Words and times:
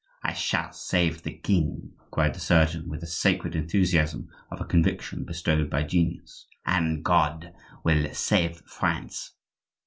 I 0.23 0.33
shall 0.33 0.73
save 0.73 1.21
the 1.21 1.37
king," 1.37 1.91
cried 2.09 2.33
the 2.33 2.39
surgeon, 2.39 2.89
with 2.89 3.01
the 3.01 3.05
sacred 3.05 3.55
enthusiasm 3.55 4.29
of 4.49 4.59
a 4.59 4.65
conviction 4.65 5.25
bestowed 5.25 5.69
by 5.69 5.83
genius, 5.83 6.47
"and 6.65 7.05
God 7.05 7.53
will 7.83 8.11
save 8.11 8.61
France!" 8.61 9.35